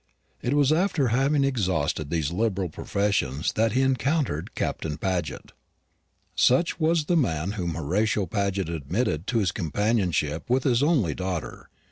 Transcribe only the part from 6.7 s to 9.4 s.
was the man whom Horatio Paget admitted